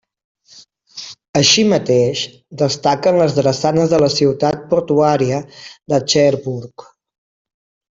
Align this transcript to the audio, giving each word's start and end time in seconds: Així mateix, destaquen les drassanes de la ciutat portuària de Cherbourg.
Així 1.41 1.65
mateix, 1.73 2.23
destaquen 2.63 3.19
les 3.23 3.37
drassanes 3.41 3.95
de 3.95 4.03
la 4.07 4.11
ciutat 4.17 4.67
portuària 4.75 5.41
de 5.95 6.05
Cherbourg. 6.13 6.91